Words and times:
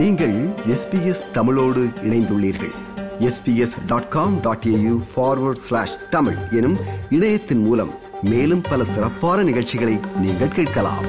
நீங்கள் 0.00 0.48
எஸ்பிஎஸ் 0.48 1.30
தமிழோடு 1.30 1.90
இணைந்துள்ளீர்கள். 2.02 2.74
SBS 3.18 3.86
dot 3.86 4.08
com 4.08 4.40
dot 4.40 4.64
AU 4.66 5.02
forward 5.16 5.56
slash 5.56 5.96
Tamil 6.10 6.36
எனும் 6.50 6.76
இணையத்தின் 7.10 7.62
மூலம் 7.62 7.90
மேலும் 8.22 8.60
பல 8.60 8.84
சிறப்பான 8.84 9.42
நிகழ்ச்சிகளை 9.42 9.98
நீங்கள் 10.16 10.48
கேட்கலாம். 10.48 11.04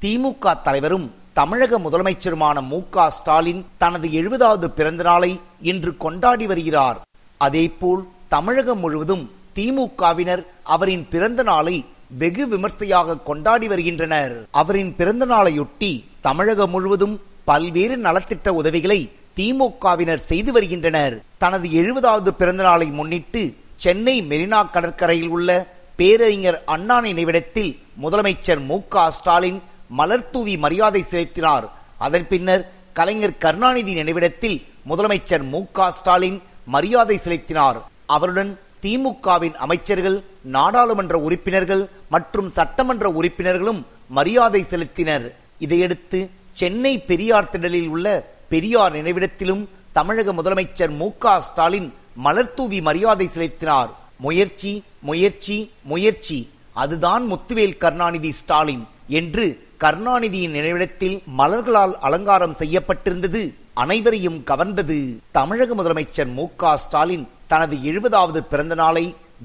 திமுக 0.00 0.62
தலைவரும் 0.62 1.10
தமிழக 1.32 1.78
முதலமைச்சருமான 1.78 2.66
மு 2.66 2.80
க 2.90 3.10
ஸ்டாலின் 3.10 3.66
தனது 3.78 4.08
எழுபதாவது 4.08 4.64
பிறந்த 4.64 5.02
நாளை 5.02 5.40
இன்று 5.60 5.96
கொண்டாடி 5.96 6.46
வருகிறார். 6.46 7.00
அதேபோல் 7.36 8.08
தமிழகம் 8.28 8.78
முழுவதும் 8.78 9.30
திமுகவினர் 9.54 10.46
அவரின் 10.62 11.06
பிறந்த 11.10 11.42
நாளை 11.42 11.84
வெகு 12.18 12.48
விமர்சையாக 12.48 13.18
கொண்டாடி 13.18 13.66
வருகின்றனர். 13.68 14.46
அவரின் 14.50 14.96
பிறந்த 14.96 15.26
நாளையொட்டி 15.26 16.04
தமிழகம் 16.20 16.70
முழுவதும் 16.70 17.20
பல்வேறு 17.44 17.96
நலத்திட்ட 17.96 18.48
உதவிகளை 18.48 19.10
திமுகவினர் 19.36 20.26
செய்து 20.30 20.52
வருகின்றனர். 20.52 21.20
தனது 21.38 21.68
எழுபதாவது 21.68 22.28
பிறந்த 22.28 22.62
நாளை 22.62 22.86
முன்னிட்டு 22.86 23.54
சென்னை 23.76 24.22
மெரினா 24.22 24.70
கடற்கரையில் 24.70 25.28
உள்ள 25.28 25.66
பேரறிஞர் 25.96 26.64
அண்ணா 26.64 27.00
நினைவிடத்தில் 27.00 27.78
முதலமைச்சர் 28.02 28.66
மு 28.66 28.78
க 28.88 29.10
ஸ்டாலின் 29.10 29.62
மலர்தூவி 29.98 30.58
மரியாதை 30.58 31.02
செலுத்தினார். 31.02 31.68
அதன் 31.98 32.28
பின்னர் 32.28 32.72
கலைஞர் 32.92 33.38
கருணாநிதி 33.38 33.94
நினைவிடத்தில் 33.94 34.62
முதலமைச்சர் 34.88 35.48
மு 35.48 35.62
க 35.72 35.90
ஸ்டாலின் 35.90 36.42
மரியாதை 36.64 37.16
செலுத்தினார். 37.16 37.82
அவருடன் 38.06 38.58
திமுகவின் 38.82 39.54
அமைச்சர்கள் 39.54 40.24
நாடாளுமன்ற 40.42 41.18
உறுப்பினர்கள் 41.18 41.88
மற்றும் 42.14 42.48
சட்டமன்ற 42.56 43.06
உறுப்பினர்களும் 43.18 43.80
மரியாதை 44.18 44.62
செலுத்தினர். 44.70 45.26
இதையடுத்து 45.64 46.20
சென்னை 46.60 46.94
பெரியார் 47.10 47.50
திடலில் 47.52 47.90
உள்ள 47.94 48.06
பெரியார் 48.52 48.94
நினைவிடத்திலும் 48.98 49.62
தமிழக 49.98 50.32
முதலமைச்சர் 50.38 50.92
மு 51.00 51.08
ஸ்டாலின் 51.48 51.88
மலர்தூவி 52.24 52.78
மரியாதை 52.88 53.26
செலுத்தினார். 53.36 53.90
முயற்சி 54.24 54.72
முயற்சி 55.08 55.56
முயற்சி. 55.92 56.38
அதுதான் 56.82 57.24
முத்துவேல் 57.32 57.78
கருணாநிதி 57.82 58.30
ஸ்டாலின் 58.40 58.84
என்று 59.20 59.46
கருணாநிதியின் 59.84 60.54
நினைவிடத்தில் 60.58 61.16
மலர்களால் 61.40 61.94
அலங்காரம் 62.08 62.58
செய்யப்பட்டிருந்தது. 62.60 63.42
அனைவரையும் 63.82 64.38
கவர்ந்தது. 64.50 64.98
தமிழக 65.38 65.70
முதலமைச்சர் 65.80 66.30
மு 66.38 66.44
ஸ்டாலின் 66.84 67.24
தனது 67.52 67.76
எழுபதாவது 67.90 68.40
பிறந்த 68.52 68.74
நாளை 68.82 69.04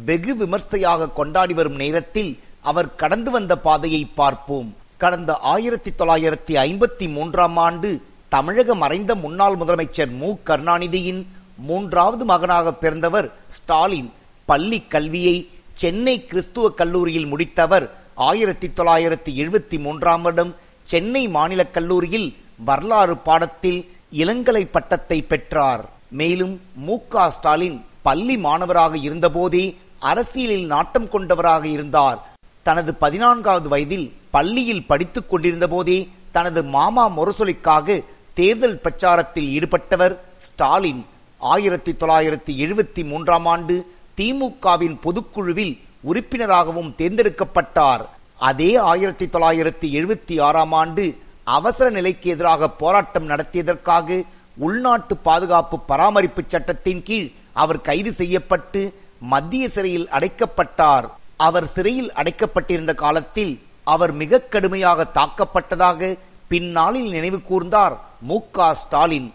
வெகு 0.09 0.33
விமர்சையாக 0.41 1.11
கொண்டாடி 1.19 1.53
வரும் 1.59 1.79
நேரத்தில் 1.83 2.31
அவர் 2.69 2.95
கடந்து 3.01 3.29
வந்த 3.31 3.53
பாதையை 3.65 4.03
பார்ப்போம். 4.19 4.69
கடந்த 5.03 5.31
ஆயிரத்தி 5.53 5.91
தொள்ளாயிரத்தி 5.99 6.53
ஐம்பத்தி 6.65 7.05
மூன்றாம் 7.15 7.57
ஆண்டு 7.65 7.89
தமிழக 8.35 8.75
மறைந்த 8.75 9.11
முன்னாள் 9.23 9.57
முதலமைச்சர் 9.61 10.13
மு. 10.21 10.29
கருணாநிதியின் 10.49 11.21
மூன்றாவது 11.67 12.25
மகனாக 12.31 12.73
பிறந்தவர் 12.73 13.27
ஸ்டாலின். 13.57 14.09
பள்ளி 14.45 14.79
கல்வியை 14.93 15.35
சென்னை 15.81 16.15
கிறிஸ்துவ 16.25 16.69
கல்லூரியில் 16.69 17.31
முடித்தவர் 17.33 17.85
ஆயிரத்தி 18.29 18.67
தொள்ளாயிரத்தி 18.67 19.31
எழுபத்தி 19.43 19.77
மூன்றாம் 19.85 20.21
வருடம் 20.21 20.53
சென்னை 20.83 21.23
மாநில 21.27 21.61
கல்லூரியில் 21.75 22.29
வரலாறு 22.69 23.17
பாடத்தில் 23.27 23.79
இளங்கலை 24.21 24.63
பட்டத்தை 24.71 25.19
பெற்றார். 25.31 25.83
மேலும் 26.19 26.55
மு. 26.85 26.97
ஸ்டாலின் 27.29 27.77
பள்ளி 28.07 28.37
மாணவராக 28.37 28.93
இருந்தபோதே 29.07 29.65
அரசியலில் 29.99 30.67
நாட்டம் 30.73 31.09
கொண்டவராக 31.09 31.63
இருந்தார். 31.67 32.19
தனது 32.67 32.91
பதினான்காவது 33.03 33.67
வயதில் 33.73 34.07
பள்ளியில் 34.35 34.87
படித்துக் 34.91 35.29
கொண்டிருந்த 35.29 35.67
போதே 35.73 35.99
தனது 36.35 36.61
மாமா 36.75 37.05
முரசொலிக்காக 37.17 37.97
தேர்தல் 38.39 38.81
பிரச்சாரத்தில் 38.83 39.49
ஈடுபட்டவர் 39.57 40.15
ஸ்டாலின். 40.45 41.01
ஆயிரத்தி 41.53 41.91
தொள்ளாயிரத்தி 42.01 42.51
எழுபத்தி 42.63 43.01
மூன்றாம் 43.11 43.47
ஆண்டு 43.53 43.75
திமுகவின் 44.17 44.95
பொதுக்குழுவில் 45.05 45.73
உறுப்பினராகவும் 46.09 46.91
தேர்ந்தெடுக்கப்பட்டார். 46.99 48.03
அதே 48.49 48.69
ஆயிரத்தி 48.91 49.25
தொள்ளாயிரத்தி 49.25 49.87
எழுபத்தி 49.99 50.35
ஆறாம் 50.47 50.73
ஆண்டு 50.81 51.05
அவசர 51.57 51.87
நிலைக்கு 51.97 52.27
எதிராக 52.35 52.69
போராட்டம் 52.81 53.27
நடத்தியதற்காக 53.31 54.17
உள்நாட்டு 54.65 55.15
பாதுகாப்பு 55.27 55.77
பராமரிப்பு 55.91 56.41
சட்டத்தின் 56.47 57.03
கீழ் 57.07 57.29
அவர் 57.61 57.85
கைது 57.87 58.11
செய்யப்பட்டு 58.21 58.81
மத்திய 59.33 59.65
சிறையில் 59.75 60.09
அடைக்கப்பட்டார். 60.17 61.07
அவர் 61.45 61.67
சிறையில் 61.75 62.11
அடைக்கப்பட்டிருந்த 62.19 62.93
காலத்தில் 63.03 63.53
அவர் 63.93 64.13
மிக 64.21 64.39
கடுமையாக 64.53 65.05
தாக்கப்பட்டதாக 65.17 66.17
பின்னாளில் 66.51 67.09
நினைவு 67.15 67.39
கூர்ந்தார் 67.49 67.95
மு 68.29 68.37
ஸ்டாலின். 68.81 69.27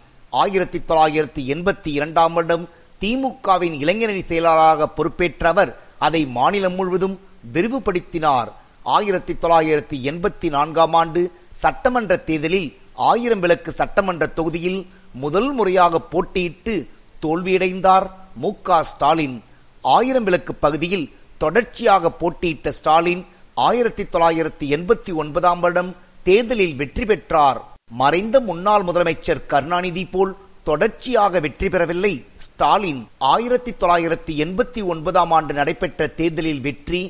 ஆயிரத்தி 0.42 0.78
தொள்ளாயிரத்தி 0.88 1.42
எண்பத்தி 1.54 1.91
இரண்டாம் 1.98 2.32
வருடம் 2.32 2.64
திமுகவின் 3.00 3.76
இளைஞரணி 3.82 4.22
செயலாளராக 4.30 4.88
பொறுப்பேற்ற 4.96 5.48
அவர் 5.48 5.70
அதை 6.06 6.22
மாநிலம் 6.38 6.74
முழுவதும் 6.74 7.16
விரிவுபடுத்தினார். 7.54 8.50
ஆயிரத்தி 8.96 9.34
தொள்ளாயிரத்தி 9.42 9.96
எண்பத்தி 10.10 10.48
நான்காம் 10.56 10.94
ஆண்டு 11.00 11.22
சட்டமன்ற 11.62 12.16
தேர்தலில் 12.28 12.68
ஆயிரம் 13.10 13.42
விளக்கு 13.44 13.70
சட்டமன்ற 13.80 14.26
தொகுதியில் 14.38 14.80
முதல் 15.24 15.50
முறையாக 15.52 16.00
போட்டியிட்டு 16.12 16.74
தோல்வியடைந்தார் 17.22 18.06
மு 18.42 18.50
ஸ்டாலின். 18.91 19.36
ஆயிரம் 19.84 20.24
விளக்கு 20.24 20.54
பகுதியில் 20.54 21.06
தொடர்ச்சியாக 21.42 22.10
போட்டியிட்ட 22.20 22.70
ஸ்டாலின் 22.78 23.22
ஆயிரத்தி 23.66 24.04
தொள்ளாயிரத்தி 24.12 24.66
எண்பத்தி 24.76 25.12
ஒன்பதாம் 25.22 25.60
வருடம் 25.64 25.91
தேர்தலில் 26.26 26.75
வெற்றி 26.80 27.04
பெற்றார். 27.10 27.60
மறைந்த 28.00 28.36
முன்னாள் 28.48 28.84
முதலமைச்சர் 28.88 29.47
கருணாநிதி 29.53 30.04
போல் 30.12 30.32
தொடர்ச்சியாக 30.69 31.41
வெற்றி 31.44 31.69
பெறவில்லை. 31.75 32.12
ஸ்டாலின் 32.44 33.00
ஆயிரத்தி 33.32 33.72
தொள்ளாயிரத்தி 33.80 34.32
எண்பத்தி 34.44 34.80
ஒன்பதாம் 34.92 35.32
ஆண்டு 35.36 35.53
நடைபெற்ற 35.58 36.06
தேர்தலில் 36.19 36.62
வெற்றி 36.66 37.00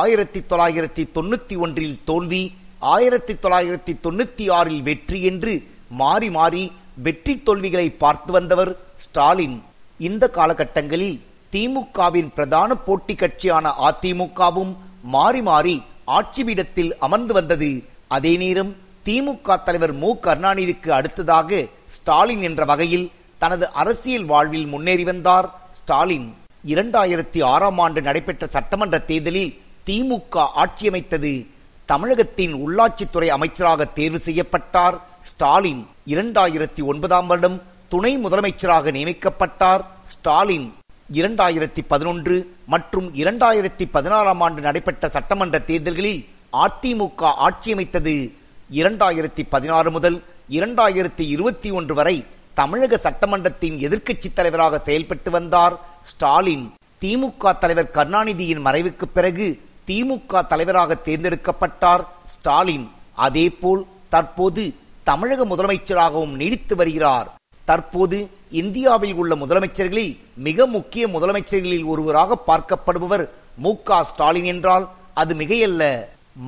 ஆயிரத்தி 0.00 0.40
தொள்ளாயிரத்தி 0.50 1.04
தொண்ணூத்தி 1.16 1.56
ஒன்றில் 1.64 1.96
தோல்வி 2.10 2.42
ஆயிரத்தி 2.94 3.34
தொள்ளாயிரத்தி 3.44 3.94
தொண்ணூத்தி 4.04 4.44
ஆறில் 4.58 4.82
வெற்றி 4.88 5.20
என்று 5.30 5.54
மாறி 6.02 6.28
மாறி 6.36 6.64
வெற்றி 7.06 7.34
தோல்விகளை 7.46 7.88
பார்த்து 8.02 8.30
வந்தவர் 8.36 8.72
ஸ்டாலின். 9.04 9.56
இந்த 10.08 10.24
காலகட்டங்களில் 10.36 11.16
திமுகவின் 11.52 12.30
பிரதான 12.36 12.74
போட்டி 12.74 13.14
கட்சியான 13.14 13.72
அதிமுகவும் 13.88 14.72
மாறி 15.02 15.42
மாறி 15.42 15.82
ஆட்சி 16.04 16.44
பீடத்தில் 16.44 16.96
அமர்ந்து 16.98 17.32
வந்தது. 17.32 17.84
அதே 18.08 18.36
நேரம் 18.36 18.76
திமுக 19.06 19.62
தலைவர் 19.64 19.92
மு. 19.92 20.10
கருணாநிதிக்கு 20.24 20.88
அடுத்ததாக 20.88 21.66
ஸ்டாலின் 21.86 22.42
என்ற 22.42 22.64
வகையில் 22.64 23.10
தனது 23.38 23.72
அரசியல் 23.72 24.24
வாழ்வில் 24.24 24.66
முன்னேறி 24.66 25.04
வந்தார் 25.04 25.48
ஸ்டாலின். 25.70 26.34
இரண்டாயிரத்தி 26.64 27.44
ஆறாம் 27.44 27.78
ஆண்டு 27.78 28.02
நடைபெற்ற 28.02 28.46
சட்டமன்ற 28.46 28.98
தேர்தலில் 28.98 29.58
திமுக 29.86 30.46
ஆட்சியமைத்தது 30.62 31.46
தமிழகத்தின் 31.86 32.54
உள்ளாட்சித்துறை 32.54 33.26
அமைச்சராக 33.26 33.84
தேர்வு 33.84 34.18
செய்யப்பட்டார் 34.18 34.98
ஸ்டாலின். 35.20 35.86
இரண்டாயிரத்தி 36.06 36.84
ஒன்பதாம் 36.84 37.26
வருடம் 37.26 37.62
துணை 37.88 38.18
முதலமைச்சராக 38.18 38.92
நியமிக்கப்பட்டார் 38.96 39.84
ஸ்டாலின். 40.02 40.68
இரண்டாயிரத்தி 41.16 41.82
பதினொன்று 41.88 42.34
மற்றும் 42.66 43.06
இரண்டாயிரத்தி 43.14 43.84
பதினாறாம் 43.90 44.40
ஆண்டு 44.40 44.60
நடைபெற்ற 44.60 45.08
சட்டமன்ற 45.08 45.58
தேர்தல்களில் 45.58 46.26
அதிமுக 46.64 47.30
ஆட்சியமைத்தது 47.46 48.14
இரண்டாயிரத்தி 48.80 49.42
பதினாறு 49.48 49.90
முதல் 49.90 50.18
இரண்டாயிரத்தி 50.50 51.24
இருபத்தி 51.34 51.70
ஒன்று 51.70 51.94
வரை 51.94 52.24
தமிழக 52.54 52.98
சட்டமன்றத்தின் 53.06 53.78
எதிர்க்கட்சி 53.86 54.30
தலைவராக 54.34 54.78
செயல்பட்டு 54.78 55.30
வந்தார் 55.30 55.76
ஸ்டாலின். 56.02 56.66
திமுக 57.02 57.58
தலைவர் 57.58 57.94
கருணாநிதியின் 57.96 58.64
மறைவுக்கு 58.66 59.08
பிறகு 59.16 59.48
திமுக 59.88 60.46
தலைவராக 60.46 61.00
தேர்ந்தெடுக்கப்பட்டார் 61.08 62.04
ஸ்டாலின். 62.34 62.86
அதேபோல் 63.14 63.86
தற்போது 64.08 64.74
தமிழக 65.04 65.44
முதலமைச்சராகவும் 65.44 66.38
நீடித்து 66.42 66.76
வருகிறார். 66.76 67.28
தற்போது 67.68 68.18
இந்தியாவில் 68.60 69.16
உள்ள 69.20 69.32
முதலமைச்சர்களில் 69.40 70.12
மிக 70.46 70.66
முக்கிய 70.76 71.04
முதலமைச்சர்களில் 71.14 71.88
ஒருவராக 71.92 72.38
பார்க்கப்படுபவர் 72.48 73.24
மு 73.64 73.72
ஸ்டாலின் 74.10 74.48
என்றால் 74.52 74.86
அது 75.20 75.32
மிகையல்ல. 75.40 75.84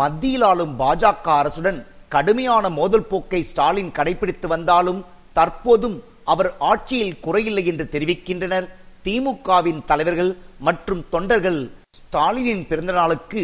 மத்தியில் 0.01 0.45
ஆளும் 0.51 0.75
பாஜக 0.81 1.27
அரசுடன் 1.41 1.79
கடுமையான 2.15 2.65
மோதல் 2.79 3.09
போக்கை 3.11 3.41
ஸ்டாலின் 3.51 3.91
கடைபிடித்து 3.99 4.47
வந்தாலும் 4.55 5.01
தற்போதும் 5.37 5.97
அவர் 6.33 6.51
ஆட்சியில் 6.71 7.19
குறையில்லை 7.25 7.65
என்று 7.71 7.85
தெரிவிக்கின்றனர். 7.95 8.67
திமுகவின் 9.05 9.81
தலைவர்கள் 9.91 10.33
மற்றும் 10.67 11.03
தொண்டர்கள் 11.15 11.61
ஸ்டாலினின் 11.99 12.65
பிறந்த 12.71 12.93
நாளுக்கு 12.99 13.43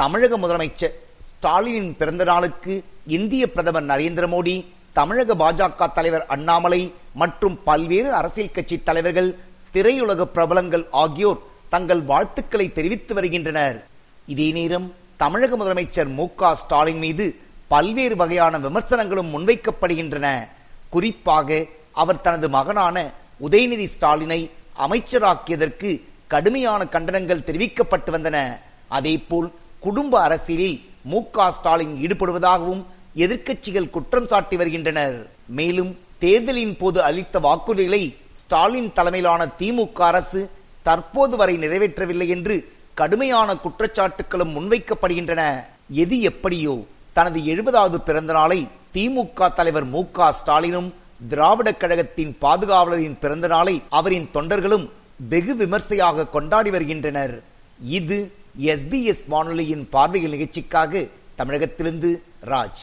தமிழக 0.00 0.38
முதலமைச்சர் 0.42 0.96
ஸ்டாலினின் 1.30 1.92
பிறந்த 2.00 2.24
நாளுக்கு 2.30 2.74
இந்திய 3.16 3.44
பிரதமர் 3.54 3.90
நரேந்திர 3.92 4.26
மோடி 4.34 4.54
தமிழக 4.98 5.34
பாஜக 5.40 5.86
தலைவர் 5.96 6.24
அண்ணாமலை 6.34 6.80
மற்றும் 7.20 7.56
பல்வேறு 7.68 8.10
அரசியல் 8.18 8.54
கட்சி 8.56 8.76
தலைவர்கள் 8.88 9.30
திரையுலக 9.74 10.24
பிரபலங்கள் 10.36 10.84
ஆகியோர் 11.02 11.40
தங்கள் 11.74 12.02
வாழ்த்துக்களை 12.10 12.66
தெரிவித்து 12.76 13.12
வருகின்றனர். 13.18 13.76
இதே 14.32 14.48
நேரம் 14.58 14.86
தமிழக 15.22 15.52
முதலமைச்சர் 15.60 16.10
மு 16.18 16.26
க 16.40 16.54
ஸ்டாலின் 16.62 17.02
மீது 17.04 17.26
பல்வேறு 17.72 18.16
வகையான 18.22 18.58
விமர்சனங்களும் 18.66 19.32
முன்வைக்கப்படுகின்றன. 19.34 20.26
குறிப்பாக 20.94 21.58
அவர் 22.02 22.24
தனது 22.26 22.48
மகனான 22.56 22.96
உதயநிதி 23.46 23.86
ஸ்டாலினை 23.94 24.40
அமைச்சராக்கியதற்கு 24.86 25.90
கடுமையான 26.32 26.80
கண்டனங்கள் 26.94 27.46
தெரிவிக்கப்பட்டு 27.48 28.10
வந்தன. 28.16 28.38
அதேபோல் 28.96 29.48
குடும்ப 29.86 30.14
அரசியலில் 30.26 30.78
மு 31.12 31.18
க 31.34 31.52
ஸ்டாலின் 31.56 31.96
ஈடுபடுவதாகவும் 32.04 32.84
எதிர்க்கட்சிகள் 33.22 33.92
குற்றம் 33.96 34.28
சாட்டி 34.30 34.56
வருகின்றனர். 34.60 35.16
மேலும் 35.58 35.92
தேர்தலின் 36.22 36.76
போது 36.80 36.98
அளித்த 37.08 37.38
வாக்குறுதிகளை 37.46 38.02
ஸ்டாலின் 38.40 38.90
தலைமையிலான 38.96 39.42
திமுக 39.60 40.00
அரசு 40.10 40.40
தற்போது 40.88 41.34
வரை 41.40 41.54
நிறைவேற்றவில்லை 41.64 42.28
என்று 42.36 42.56
கடுமையான 43.00 43.48
குற்றச்சாட்டுகளும் 43.64 44.52
முன்வைக்கப்படுகின்றன. 44.56 45.42
எது 46.02 46.16
எப்படியோ 46.30 46.74
தனது 47.16 47.38
எழுபதாவது 47.52 47.98
பிறந்த 48.08 48.32
நாளை 48.38 48.60
திமுக 48.94 49.48
தலைவர் 49.58 49.86
மு 49.94 50.00
க 50.16 50.28
ஸ்டாலினும் 50.38 50.88
திராவிட 51.28 51.68
கழகத்தின் 51.82 52.32
பாதுகாவலரின் 52.44 53.18
பிறந்த 53.22 53.46
நாளை 53.54 53.74
அவரின் 53.98 54.26
தொண்டர்களும் 54.34 54.86
வெகு 55.30 55.54
விமர்சையாக 55.60 56.28
கொண்டாடி 56.34 56.70
வருகின்றனர். 56.74 57.34
இது 57.98 58.18
எஸ்பிஎஸ் 58.72 59.24
வானொலியின் 59.32 59.86
பார்வைகள் 59.94 60.34
நிகழ்ச்சிக்காக 60.34 61.06
தமிழகத்திலிருந்து 61.40 62.10
ராஜ். 62.52 62.82